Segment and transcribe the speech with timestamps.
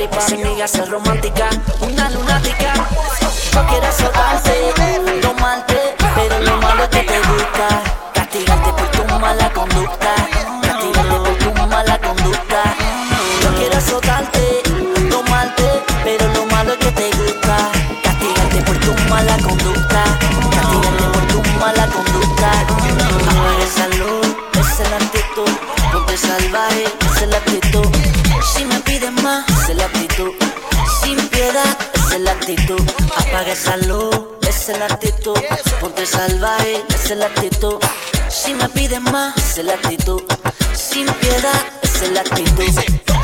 [0.00, 2.72] lali pa' mi amiga ser romántica, una lunática.
[3.54, 4.72] No quiero azotarte,
[5.20, 7.99] tomarte, pero lo malo es que te gusta.
[33.40, 34.14] Apaga esa luz,
[34.46, 35.34] es la actitud.
[35.80, 37.76] Ponte salvaje, esa es la actitud.
[38.28, 40.22] Si me pides más, es la actitud.
[40.74, 43.19] Sin piedad, es la actitud.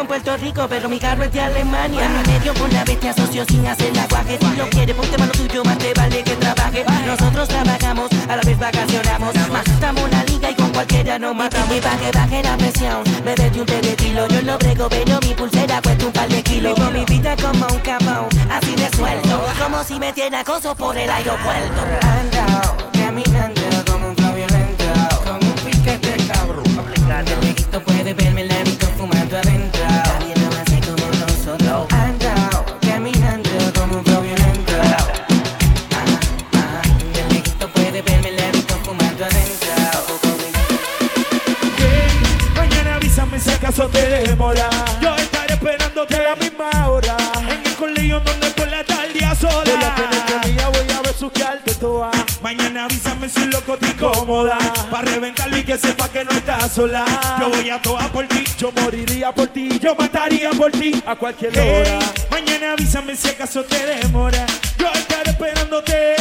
[0.00, 2.04] En Puerto Rico pero mi carro es de Alemania.
[2.04, 5.32] En mi medio con la bestia socio sin hacer aguaje Si lo quiere ponte mano
[5.32, 6.84] tuyo más te vale que trabaje.
[7.06, 9.34] Nosotros trabajamos, a la vez vacacionamos.
[9.50, 13.66] Más estamos la liga y con cualquiera nos matamos Y que baje la presión, un
[13.66, 16.74] té de tilo Yo lo brego pero mi pulsera cuesta un par de kilos.
[16.74, 19.46] Vivo mi vida como un camón, así de suelto.
[19.62, 21.82] Como si me tiene acoso por el aeropuerto.
[22.02, 24.84] Ando, caminando como un violento
[25.24, 26.68] Como un piquete cabrón.
[27.84, 28.47] Puede verme
[43.78, 44.68] acaso te demora.
[45.00, 47.16] Yo estaré esperándote a la misma hora.
[47.40, 49.62] En el colegio donde por la tarde a sola.
[49.64, 52.10] Voy a tener que mía, voy a besuquearte toda.
[52.42, 54.58] Mañana avísame si loco te incomoda.
[54.90, 57.04] Pa' reventarlo y que sepa que no estás sola.
[57.40, 61.14] Yo voy a toa por ti, yo moriría por ti, yo mataría por ti a
[61.14, 61.98] cualquier hora.
[62.30, 64.44] Mañana avísame si acaso te demora.
[64.78, 66.16] Yo estaré esperándote.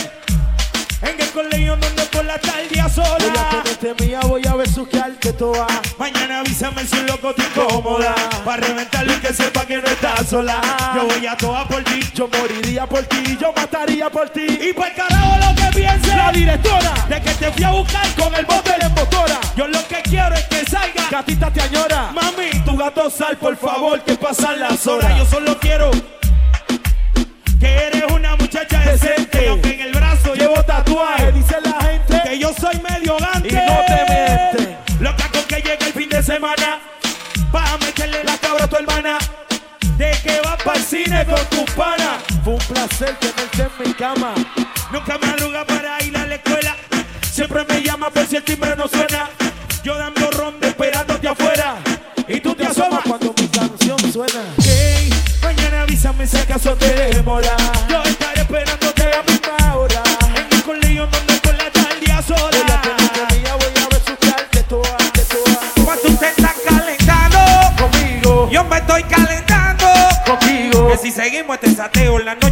[1.02, 3.18] En el colegio donde por la tarde sola.
[3.20, 5.68] Voy a tenerte mía, voy a besuquearte toda.
[5.98, 8.16] Mañana avísame si un loco te incomoda.
[8.44, 10.62] Pa' reventarlo y que sepa que no estás sola.
[10.96, 14.48] Yo voy a toda por ti, yo moriría por ti, yo mataría por ti.
[14.48, 18.34] Y por carajo lo que piense la directora de que te fui a buscar con
[18.34, 19.40] el bote de motora.
[19.56, 21.04] Yo lo que quiero es que salga.
[21.12, 22.12] Gatita te añora.
[22.14, 25.18] Mami, tu gato sal, por favor, que pasan las horas.
[25.18, 25.92] Yo solo quiero
[36.56, 36.80] semana,
[37.82, 39.18] meterle la cabra a tu hermana.
[39.98, 42.24] De que vas para el cine con tus panas.
[42.44, 44.34] Fue un placer tenerte en mi cama.
[44.92, 46.76] Nunca madruga para ir a la escuela.
[47.30, 49.30] Siempre me llama por si el timbre no suena.
[49.84, 51.76] Yo dando ronda esperándote afuera.
[52.28, 54.44] Y tú te asomas cuando mi canción suena.
[54.64, 55.10] Hey,
[55.42, 57.77] mañana avísame si acaso te demora.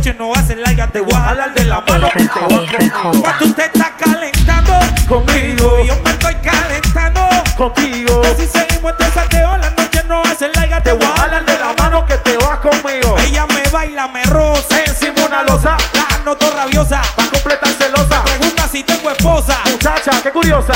[0.05, 2.09] Noche no va a ser larga, te voy a jalar de la mano.
[2.13, 4.73] Cuando usted está calentando,
[5.07, 7.21] Conmigo, yo me estoy calentando.
[7.57, 8.21] contigo.
[8.21, 11.21] Que si seguimos este sateo, la noche no va a ser larga, te voy a
[11.21, 12.05] jalar de la mano.
[12.05, 13.15] que te vas conmigo.
[13.19, 17.01] Ella me baila, me roza, Encima una losa, la noto rabiosa.
[17.15, 18.23] pa' completar celosa.
[18.25, 19.57] Pregunta si tengo esposa.
[19.71, 20.73] Muchacha, qué curiosa.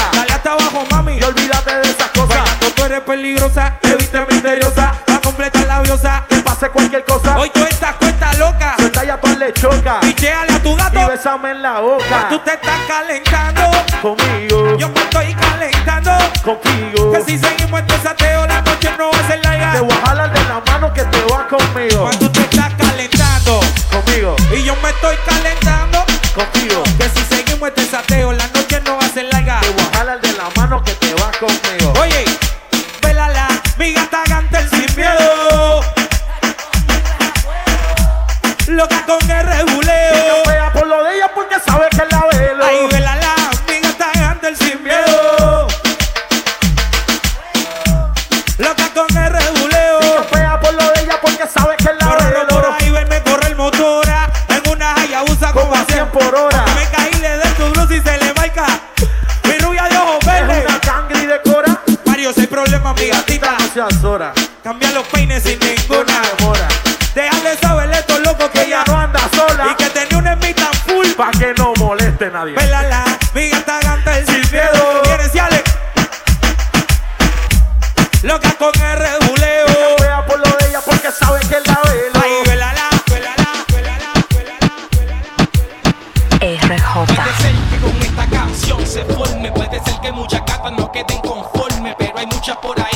[9.53, 9.99] Choca.
[10.01, 11.07] Picheale a tu Y gato.
[11.07, 12.27] besame en la boca.
[12.29, 13.61] Tú te estás calentando.
[14.01, 16.11] Conmigo, Yo me estoy calentando.
[16.43, 17.11] contigo.
[17.11, 19.71] Que si seguimos este sateo, la noche no va a ser larga.
[19.73, 20.39] Te voy a jalar de
[21.49, 23.59] conmigo, Cuando tú estás calentando
[23.91, 25.28] conmigo, y yo me estoy calentando,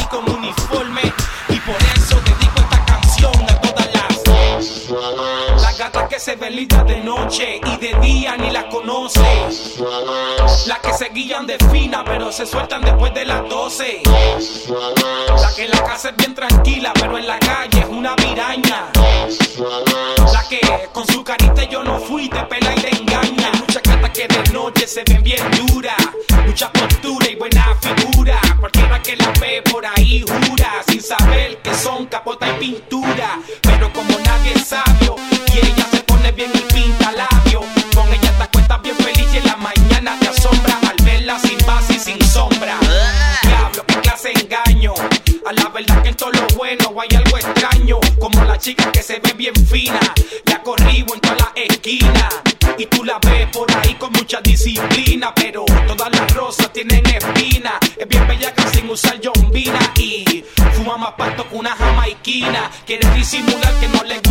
[0.04, 0.43] muchas por
[6.50, 9.22] lindas de noche y de día ni las conoce,
[10.68, 15.66] las que se guían de fina pero se sueltan después de las 12, la que
[15.66, 18.90] en la casa es bien tranquila pero en la calle es una piraña.
[20.34, 20.60] La que
[20.92, 23.52] con su carita yo no fui, te pela y te engaña.
[23.60, 25.96] Muchas cartas que de noche se ven bien duras.
[26.46, 28.40] Mucha postura y buena figura.
[28.60, 30.84] Cualquiera que la ve por ahí jura.
[30.88, 33.40] Sin saber que son capota y pintura.
[33.62, 35.16] Pero como nadie es sabio.
[35.54, 36.02] Y ella se
[36.32, 37.62] bien y pinta labio.
[37.94, 40.80] Con ella te acuestas bien feliz y en la mañana te asombra.
[40.90, 42.78] Al verla sin base y sin sombra.
[43.44, 44.94] Diablo, qué clase engaño.
[45.46, 48.00] A la verdad que en todo lo bueno hay algo extraño.
[48.20, 50.00] Como la chica que se ve bien fina.
[50.46, 52.30] La corribo en toda la esquina.
[52.78, 55.34] Y tú la ves por ahí con mucha disciplina.
[55.36, 57.80] Pero todas las rosas tienen espina.
[57.98, 59.80] Es bien bella que sin usar jombina.
[59.98, 62.72] Y fuma más pasto que una jamaiquina.
[62.86, 64.23] Quiere disimular que no le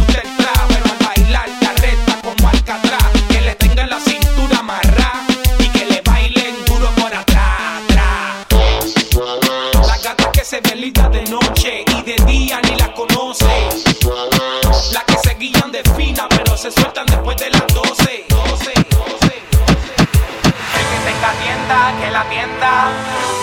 [21.99, 23.42] que la tienda.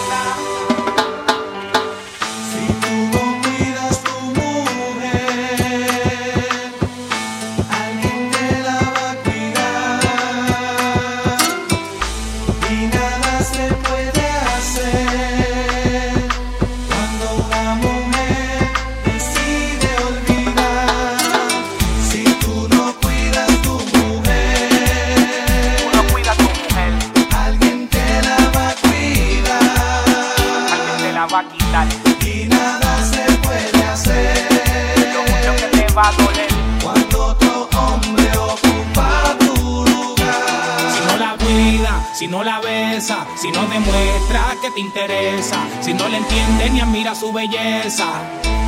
[42.20, 46.82] Si no la besa, si no demuestra que te interesa, si no le entiende ni
[46.82, 48.10] admira su belleza,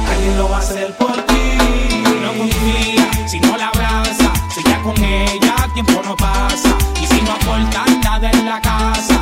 [0.10, 1.58] alguien lo va a hacer por ti.
[2.06, 7.06] Si no confía, si no la abraza, si ya con ella tiempo no pasa, y
[7.06, 9.22] si no aporta nada en la casa,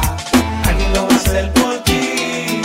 [0.64, 2.62] alguien lo va a hacer por ti.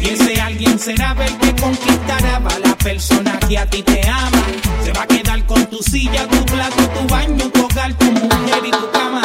[0.00, 4.44] Y ese alguien será el que conquistará a la persona que a ti te ama.
[4.84, 8.64] Se va a quedar con tu silla, tu plato, tu baño, tu hogar, tu mujer
[8.64, 9.23] y tu cama.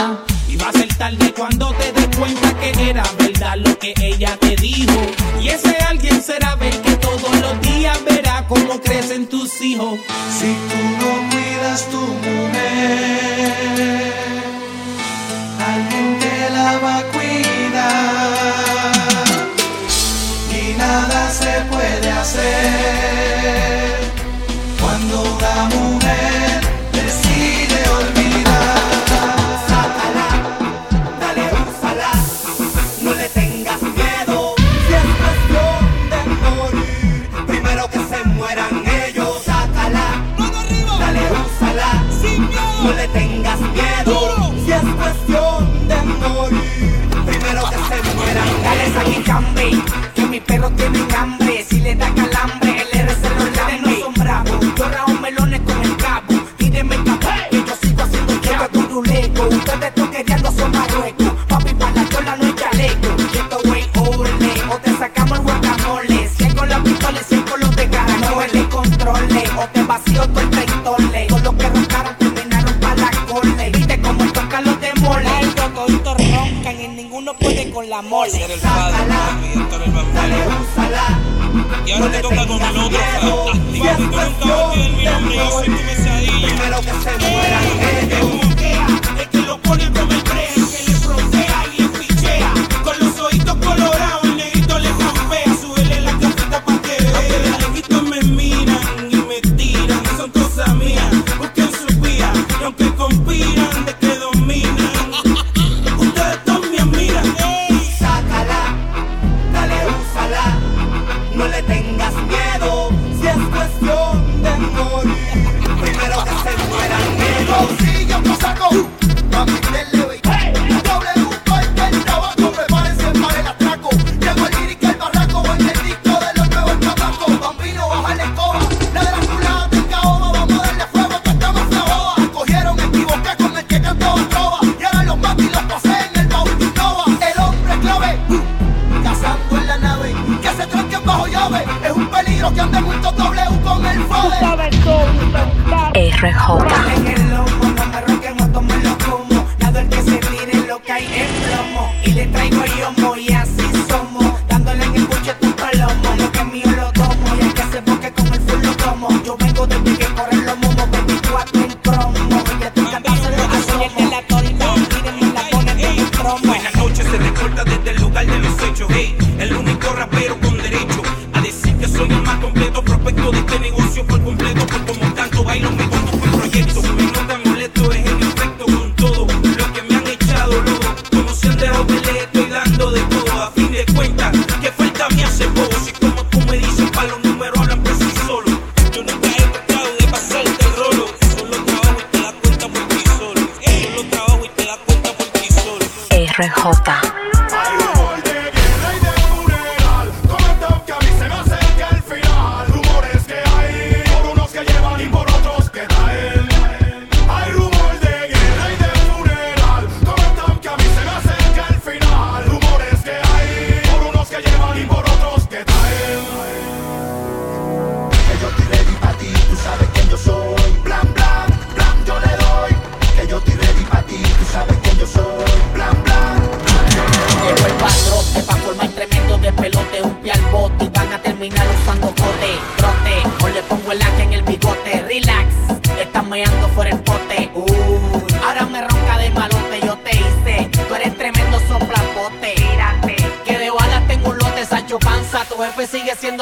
[2.89, 4.99] Era verdad lo que ella te dijo.
[5.39, 9.99] Y ese alguien será ver que todos los días verá cómo crecen tus hijos.
[10.39, 12.53] Si tú no cuidas tu mujer,
[15.73, 18.33] alguien te la va a cuidar
[20.51, 23.28] y nada se puede hacer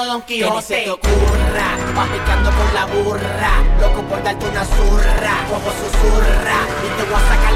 [0.08, 0.50] Don Quijote.
[0.50, 1.68] Que ni se te ocurra,
[2.14, 7.28] picando con la burra, loco por darte una zurra, como susurra, y te voy a
[7.28, 7.47] sacar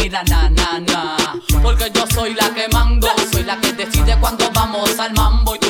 [0.00, 1.16] mira na na na.
[1.62, 5.54] Porque yo soy la que mando, soy la que decide cuando vamos al mambo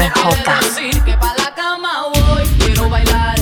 [0.00, 0.60] siempre J.
[0.60, 3.39] Decir que pa la cama voy, quiero bailar.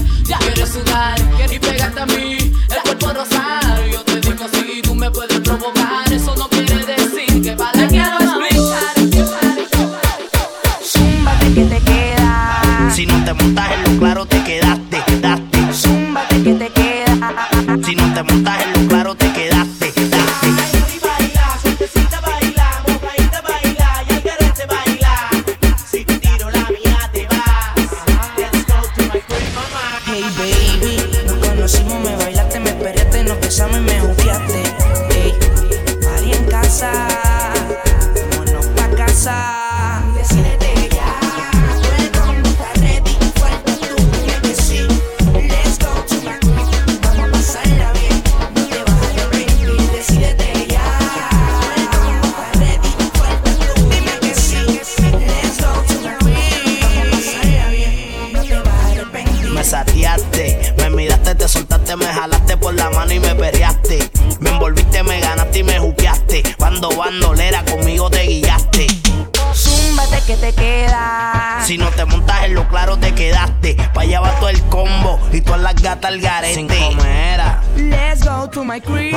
[78.78, 79.07] like green.